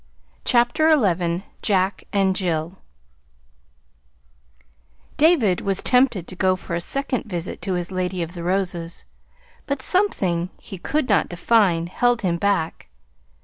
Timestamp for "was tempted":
5.61-6.27